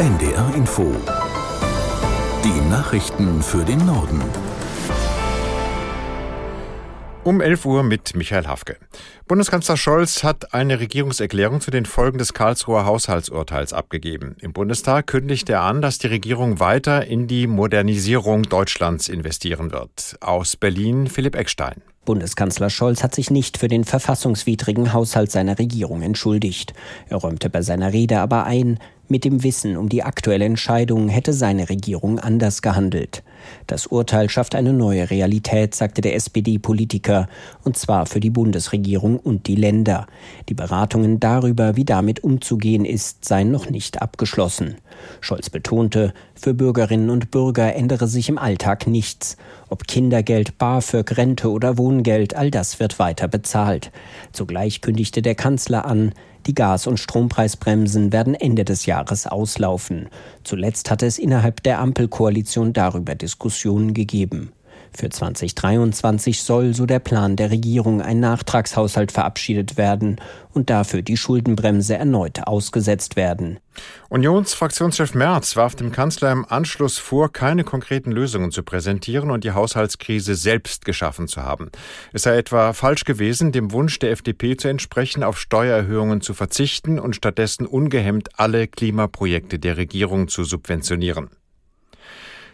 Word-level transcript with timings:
NDR 0.00 0.54
Info. 0.54 0.96
Die 2.42 2.70
Nachrichten 2.70 3.42
für 3.42 3.62
den 3.66 3.84
Norden. 3.84 4.22
Um 7.22 7.42
11 7.42 7.66
Uhr 7.66 7.82
mit 7.82 8.16
Michael 8.16 8.46
Hafke. 8.46 8.78
Bundeskanzler 9.28 9.76
Scholz 9.76 10.24
hat 10.24 10.54
eine 10.54 10.80
Regierungserklärung 10.80 11.60
zu 11.60 11.70
den 11.70 11.84
Folgen 11.84 12.16
des 12.16 12.32
Karlsruher 12.32 12.86
Haushaltsurteils 12.86 13.74
abgegeben. 13.74 14.36
Im 14.40 14.54
Bundestag 14.54 15.06
kündigt 15.06 15.50
er 15.50 15.60
an, 15.60 15.82
dass 15.82 15.98
die 15.98 16.06
Regierung 16.06 16.60
weiter 16.60 17.06
in 17.06 17.26
die 17.26 17.46
Modernisierung 17.46 18.44
Deutschlands 18.44 19.06
investieren 19.06 19.70
wird. 19.70 20.16
Aus 20.22 20.56
Berlin 20.56 21.08
Philipp 21.08 21.36
Eckstein. 21.36 21.82
Bundeskanzler 22.06 22.70
Scholz 22.70 23.02
hat 23.02 23.14
sich 23.14 23.30
nicht 23.30 23.58
für 23.58 23.68
den 23.68 23.84
verfassungswidrigen 23.84 24.94
Haushalt 24.94 25.30
seiner 25.30 25.58
Regierung 25.58 26.00
entschuldigt. 26.00 26.72
Er 27.10 27.18
räumte 27.18 27.50
bei 27.50 27.60
seiner 27.60 27.92
Rede 27.92 28.20
aber 28.20 28.44
ein, 28.44 28.78
mit 29.10 29.24
dem 29.24 29.42
Wissen 29.42 29.76
um 29.76 29.88
die 29.88 30.02
aktuelle 30.02 30.44
Entscheidung 30.44 31.08
hätte 31.08 31.32
seine 31.32 31.68
Regierung 31.68 32.18
anders 32.18 32.62
gehandelt. 32.62 33.22
Das 33.66 33.86
Urteil 33.86 34.28
schafft 34.28 34.54
eine 34.54 34.72
neue 34.72 35.10
Realität, 35.10 35.74
sagte 35.74 36.00
der 36.00 36.14
SPD-Politiker, 36.14 37.28
und 37.64 37.76
zwar 37.76 38.06
für 38.06 38.20
die 38.20 38.30
Bundesregierung 38.30 39.18
und 39.18 39.46
die 39.46 39.56
Länder. 39.56 40.06
Die 40.48 40.54
Beratungen 40.54 41.20
darüber, 41.20 41.76
wie 41.76 41.84
damit 41.84 42.24
umzugehen 42.24 42.84
ist, 42.84 43.24
seien 43.24 43.50
noch 43.50 43.70
nicht 43.70 44.02
abgeschlossen. 44.02 44.76
Scholz 45.20 45.50
betonte, 45.50 46.12
für 46.34 46.54
Bürgerinnen 46.54 47.10
und 47.10 47.30
Bürger 47.30 47.74
ändere 47.74 48.06
sich 48.06 48.28
im 48.28 48.38
Alltag 48.38 48.86
nichts. 48.86 49.36
Ob 49.68 49.86
Kindergeld, 49.86 50.58
BAföG, 50.58 51.16
Rente 51.16 51.50
oder 51.50 51.78
Wohngeld, 51.78 52.34
all 52.34 52.50
das 52.50 52.80
wird 52.80 52.98
weiter 52.98 53.28
bezahlt. 53.28 53.92
Zugleich 54.32 54.80
kündigte 54.80 55.22
der 55.22 55.34
Kanzler 55.34 55.84
an, 55.84 56.12
die 56.46 56.54
Gas- 56.54 56.86
und 56.86 56.98
Strompreisbremsen 56.98 58.12
werden 58.12 58.34
Ende 58.34 58.64
des 58.64 58.86
Jahres 58.86 59.26
auslaufen. 59.26 60.08
Zuletzt 60.42 60.90
hatte 60.90 61.06
es 61.06 61.18
innerhalb 61.18 61.62
der 61.62 61.80
Ampelkoalition 61.80 62.72
darüber 62.72 63.14
Diskussionen 63.30 63.94
gegeben. 63.94 64.52
Für 64.92 65.08
2023 65.08 66.42
soll, 66.42 66.74
so 66.74 66.84
der 66.84 66.98
Plan 66.98 67.36
der 67.36 67.52
Regierung, 67.52 68.02
ein 68.02 68.18
Nachtragshaushalt 68.18 69.12
verabschiedet 69.12 69.76
werden 69.76 70.16
und 70.52 70.68
dafür 70.68 71.02
die 71.02 71.16
Schuldenbremse 71.16 71.96
erneut 71.96 72.40
ausgesetzt 72.48 73.14
werden. 73.14 73.60
Unionsfraktionschef 74.08 75.14
Merz 75.14 75.54
warf 75.54 75.76
dem 75.76 75.92
Kanzler 75.92 76.32
im 76.32 76.44
Anschluss 76.44 76.98
vor, 76.98 77.32
keine 77.32 77.62
konkreten 77.62 78.10
Lösungen 78.10 78.50
zu 78.50 78.64
präsentieren 78.64 79.30
und 79.30 79.44
die 79.44 79.52
Haushaltskrise 79.52 80.34
selbst 80.34 80.84
geschaffen 80.84 81.28
zu 81.28 81.42
haben. 81.42 81.70
Es 82.12 82.22
sei 82.22 82.36
etwa 82.36 82.72
falsch 82.72 83.04
gewesen, 83.04 83.52
dem 83.52 83.70
Wunsch 83.70 84.00
der 84.00 84.10
FDP 84.10 84.56
zu 84.56 84.66
entsprechen, 84.66 85.22
auf 85.22 85.38
Steuererhöhungen 85.38 86.20
zu 86.20 86.34
verzichten 86.34 86.98
und 86.98 87.14
stattdessen 87.14 87.64
ungehemmt 87.64 88.40
alle 88.40 88.66
Klimaprojekte 88.66 89.60
der 89.60 89.76
Regierung 89.76 90.26
zu 90.26 90.42
subventionieren. 90.42 91.30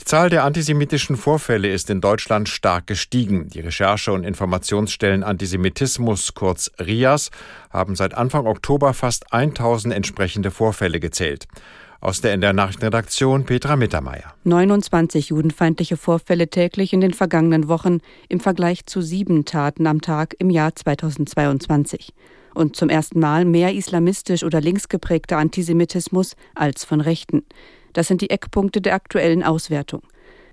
Die 0.00 0.04
Zahl 0.04 0.30
der 0.30 0.44
antisemitischen 0.44 1.16
Vorfälle 1.16 1.72
ist 1.72 1.90
in 1.90 2.00
Deutschland 2.00 2.48
stark 2.48 2.86
gestiegen. 2.86 3.48
Die 3.48 3.60
Recherche- 3.60 4.12
und 4.12 4.24
Informationsstellen 4.24 5.24
Antisemitismus, 5.24 6.34
kurz 6.34 6.70
RIAS, 6.78 7.30
haben 7.70 7.96
seit 7.96 8.14
Anfang 8.14 8.46
Oktober 8.46 8.94
fast 8.94 9.32
1000 9.32 9.92
entsprechende 9.92 10.52
Vorfälle 10.52 11.00
gezählt. 11.00 11.48
Aus 12.00 12.20
der 12.20 12.32
NDR 12.32 12.52
Nachrichtenredaktion 12.52 13.44
Petra 13.44 13.74
Mittermeier. 13.74 14.34
29 14.44 15.30
judenfeindliche 15.30 15.96
Vorfälle 15.96 16.48
täglich 16.48 16.92
in 16.92 17.00
den 17.00 17.12
vergangenen 17.12 17.66
Wochen 17.66 17.98
im 18.28 18.38
Vergleich 18.38 18.86
zu 18.86 19.02
sieben 19.02 19.46
Taten 19.46 19.88
am 19.88 20.00
Tag 20.00 20.36
im 20.38 20.48
Jahr 20.48 20.76
2022. 20.76 22.14
Und 22.54 22.76
zum 22.76 22.88
ersten 22.88 23.18
Mal 23.18 23.44
mehr 23.44 23.74
islamistisch 23.74 24.44
oder 24.44 24.60
linksgeprägter 24.60 25.38
Antisemitismus 25.38 26.36
als 26.54 26.84
von 26.84 27.00
Rechten. 27.00 27.42
Das 27.98 28.06
sind 28.06 28.20
die 28.20 28.30
Eckpunkte 28.30 28.80
der 28.80 28.94
aktuellen 28.94 29.42
Auswertung. 29.42 30.02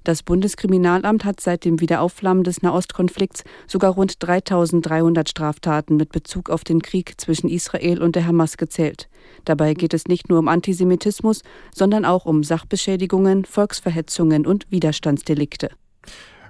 Das 0.04 0.24
Bundeskriminalamt 0.24 1.26
hat 1.26 1.40
seit 1.40 1.64
dem 1.64 1.80
Wiederaufflammen 1.80 2.44
des 2.44 2.64
Nahostkonflikts 2.64 3.44
sogar 3.68 3.94
rund 3.94 4.16
3300 4.18 5.30
Straftaten 5.30 5.96
mit 5.96 6.12
Bezug 6.12 6.50
auf 6.50 6.64
den 6.64 6.82
Krieg 6.82 7.22
zwischen 7.22 7.48
Israel 7.48 8.02
und 8.02 8.16
der 8.16 8.26
Hamas 8.26 8.58
gezählt. 8.58 9.10
Dabei 9.44 9.76
geht 9.76 9.94
es 9.94 10.08
nicht 10.08 10.28
nur 10.28 10.40
um 10.40 10.48
Antisemitismus, 10.48 11.44
sondern 11.72 12.04
auch 12.04 12.26
um 12.26 12.44
Sachbeschädigungen, 12.44 13.46
Volksverhetzungen 13.46 14.48
und 14.48 14.66
Widerstandsdelikte. 14.72 15.70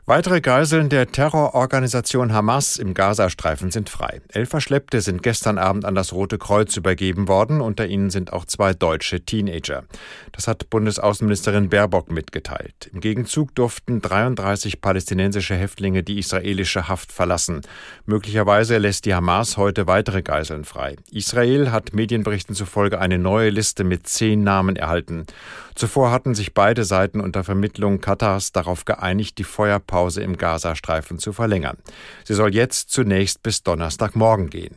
Weitere 0.07 0.39
Geiseln 0.39 0.89
der 0.89 1.11
Terrororganisation 1.11 2.31
Hamas 2.31 2.77
im 2.77 2.93
Gazastreifen 2.93 3.71
sind 3.71 3.89
frei. 3.89 4.21
Elf 4.27 4.49
Verschleppte 4.49 5.01
sind 5.01 5.23
gestern 5.23 5.57
Abend 5.57 5.83
an 5.83 5.95
das 5.95 6.13
Rote 6.13 6.38
Kreuz 6.38 6.77
übergeben 6.77 7.27
worden. 7.27 7.59
Unter 7.59 7.88
ihnen 7.88 8.11
sind 8.11 8.31
auch 8.31 8.45
zwei 8.45 8.75
deutsche 8.75 9.25
Teenager. 9.25 9.85
Das 10.31 10.47
hat 10.47 10.69
Bundesaußenministerin 10.69 11.69
Baerbock 11.69 12.11
mitgeteilt. 12.11 12.91
Im 12.93 12.99
Gegenzug 12.99 13.55
durften 13.55 13.99
33 13.99 14.79
palästinensische 14.79 15.55
Häftlinge 15.55 16.03
die 16.03 16.19
israelische 16.19 16.87
Haft 16.87 17.11
verlassen. 17.11 17.61
Möglicherweise 18.05 18.77
lässt 18.77 19.05
die 19.05 19.16
Hamas 19.16 19.57
heute 19.57 19.87
weitere 19.87 20.22
Geiseln 20.22 20.66
frei. 20.66 20.97
Israel 21.09 21.72
hat 21.72 21.93
Medienberichten 21.93 22.53
zufolge 22.53 22.99
eine 22.99 23.17
neue 23.17 23.49
Liste 23.49 23.83
mit 23.83 24.05
zehn 24.05 24.43
Namen 24.43 24.75
erhalten. 24.75 25.25
Zuvor 25.73 26.11
hatten 26.11 26.35
sich 26.35 26.53
beide 26.53 26.85
Seiten 26.85 27.19
unter 27.19 27.43
Vermittlung 27.43 27.99
Katars 27.99 28.51
darauf 28.51 28.85
geeinigt, 28.85 29.39
die 29.39 29.43
Feuerpause 29.43 29.94
Pause 29.95 30.23
im 30.23 30.35
Gazastreifen 30.35 31.19
zu 31.19 31.31
verlängern. 31.31 31.78
Sie 32.25 32.33
soll 32.33 32.53
jetzt 32.53 32.89
zunächst 32.89 33.41
bis 33.44 33.63
Donnerstagmorgen 33.63 34.50
gehen. 34.50 34.75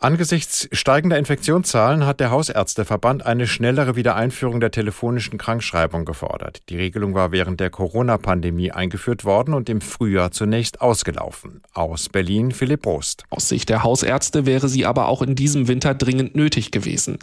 Angesichts 0.00 0.68
steigender 0.70 1.18
Infektionszahlen 1.18 2.06
hat 2.06 2.20
der 2.20 2.30
Hausärzteverband 2.30 3.26
eine 3.26 3.48
schnellere 3.48 3.96
Wiedereinführung 3.96 4.60
der 4.60 4.70
telefonischen 4.70 5.38
Krankschreibung 5.38 6.04
gefordert. 6.04 6.62
Die 6.68 6.76
Regelung 6.76 7.14
war 7.14 7.32
während 7.32 7.58
der 7.58 7.70
Corona-Pandemie 7.70 8.70
eingeführt 8.70 9.24
worden 9.24 9.54
und 9.54 9.68
im 9.68 9.80
Frühjahr 9.80 10.30
zunächst 10.30 10.80
ausgelaufen. 10.80 11.62
Aus 11.74 12.08
Berlin 12.10 12.52
Philipp 12.52 12.82
Prost. 12.82 13.24
Aus 13.30 13.48
Sicht 13.48 13.70
der 13.70 13.82
Hausärzte 13.82 14.46
wäre 14.46 14.68
sie 14.68 14.86
aber 14.86 15.08
auch 15.08 15.20
in 15.20 15.34
diesem 15.34 15.66
Winter 15.66 15.94
dringend 15.94 16.36
nötig 16.36 16.70
gewesen. 16.70 17.18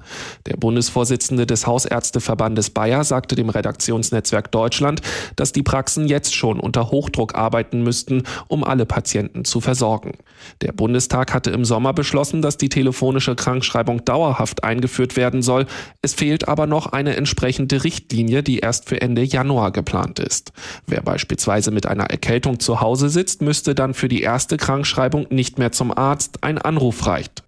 Der 0.45 0.57
Bundesvorsitzende 0.57 1.47
des 1.47 1.65
Hausärzteverbandes 1.65 2.71
Bayer 2.71 3.05
sagte 3.05 3.35
dem 3.35 3.47
Redaktionsnetzwerk 3.47 4.51
Deutschland, 4.51 5.01
dass 5.37 5.53
die 5.53 5.63
Praxen 5.63 6.09
jetzt 6.09 6.35
schon 6.35 6.59
unter 6.59 6.91
Hochdruck 6.91 7.35
arbeiten 7.35 7.83
müssten, 7.83 8.23
um 8.49 8.65
alle 8.65 8.85
Patienten 8.85 9.45
zu 9.45 9.61
versorgen. 9.61 10.17
Der 10.59 10.73
Bundestag 10.73 11.33
hatte 11.33 11.51
im 11.51 11.63
Sommer 11.63 11.93
beschlossen, 11.93 12.41
dass 12.41 12.57
die 12.57 12.64
die 12.65 12.69
telefonische 12.69 13.35
Krankschreibung 13.35 14.03
dauerhaft 14.05 14.63
eingeführt 14.63 15.15
werden 15.15 15.43
soll. 15.43 15.67
Es 16.01 16.15
fehlt 16.15 16.47
aber 16.47 16.65
noch 16.65 16.87
eine 16.87 17.15
entsprechende 17.15 17.83
Richtlinie, 17.83 18.41
die 18.41 18.59
erst 18.59 18.89
für 18.89 19.01
Ende 19.01 19.21
Januar 19.21 19.71
geplant 19.71 20.17
ist. 20.17 20.51
Wer 20.87 21.01
beispielsweise 21.01 21.69
mit 21.69 21.85
einer 21.85 22.05
Erkältung 22.05 22.59
zu 22.59 22.81
Hause 22.81 23.09
sitzt, 23.09 23.43
müsste 23.43 23.75
dann 23.75 23.93
für 23.93 24.07
die 24.07 24.21
erste 24.21 24.57
Krankschreibung 24.57 25.27
nicht 25.29 25.59
mehr 25.59 25.71
zum 25.71 25.95
Arzt. 25.95 26.43
Ein 26.43 26.57
Anruf 26.57 27.05
reicht. 27.05 27.44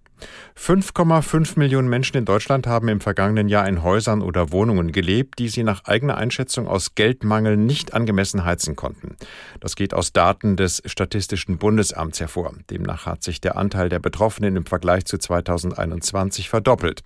5,5 0.57 1.57
Millionen 1.57 1.87
Menschen 1.87 2.17
in 2.17 2.25
Deutschland 2.25 2.67
haben 2.67 2.87
im 2.87 2.99
vergangenen 2.99 3.47
Jahr 3.47 3.67
in 3.67 3.83
Häusern 3.83 4.21
oder 4.21 4.51
Wohnungen 4.51 4.91
gelebt, 4.91 5.39
die 5.39 5.49
sie 5.49 5.63
nach 5.63 5.85
eigener 5.85 6.17
Einschätzung 6.17 6.67
aus 6.67 6.95
Geldmangel 6.95 7.57
nicht 7.57 7.93
angemessen 7.93 8.43
heizen 8.43 8.75
konnten. 8.75 9.15
Das 9.59 9.75
geht 9.75 9.93
aus 9.93 10.13
Daten 10.13 10.55
des 10.55 10.81
Statistischen 10.85 11.57
Bundesamts 11.57 12.19
hervor. 12.19 12.53
Demnach 12.69 13.05
hat 13.05 13.23
sich 13.23 13.41
der 13.41 13.57
Anteil 13.57 13.89
der 13.89 13.99
Betroffenen 13.99 14.55
im 14.55 14.65
Vergleich 14.65 15.05
zu 15.05 15.17
2021 15.17 16.49
verdoppelt. 16.49 17.03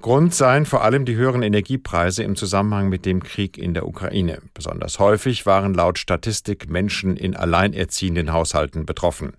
Grund 0.00 0.32
seien 0.32 0.64
vor 0.64 0.84
allem 0.84 1.04
die 1.04 1.16
höheren 1.16 1.42
Energiepreise 1.42 2.22
im 2.22 2.36
Zusammenhang 2.36 2.88
mit 2.88 3.04
dem 3.04 3.22
Krieg 3.22 3.58
in 3.58 3.74
der 3.74 3.86
Ukraine. 3.86 4.38
Besonders 4.54 5.00
häufig 5.00 5.44
waren 5.44 5.74
laut 5.74 5.98
Statistik 5.98 6.70
Menschen 6.70 7.16
in 7.16 7.34
alleinerziehenden 7.34 8.32
Haushalten 8.32 8.86
betroffen. 8.86 9.32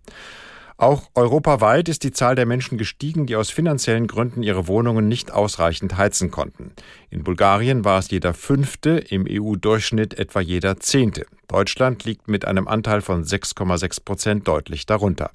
Auch 0.80 1.10
europaweit 1.14 1.90
ist 1.90 2.06
die 2.06 2.14
Zahl 2.14 2.36
der 2.36 2.46
Menschen 2.46 2.78
gestiegen, 2.78 3.26
die 3.26 3.36
aus 3.36 3.50
finanziellen 3.50 4.08
Gründen 4.08 4.44
ihre 4.44 4.70
Wohnungen 4.70 5.10
nicht 5.10 5.30
ausreichend 5.30 5.98
heizen 5.98 6.32
konnten. 6.32 6.72
In 7.10 7.26
Bulgarien 7.26 7.84
war 7.84 8.00
es 8.00 8.10
jeder 8.10 8.34
fünfte, 8.34 8.92
im 8.92 9.28
EU-Durchschnitt 9.30 10.18
etwa 10.18 10.40
jeder 10.40 10.80
zehnte. 10.80 11.26
Deutschland 11.50 12.06
liegt 12.06 12.30
mit 12.30 12.46
einem 12.46 12.70
Anteil 12.70 13.02
von 13.02 13.26
6,6 13.26 14.06
Prozent 14.06 14.48
deutlich 14.48 14.86
darunter. 14.86 15.32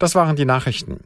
Das 0.00 0.16
waren 0.16 0.34
die 0.34 0.44
Nachrichten. 0.44 1.04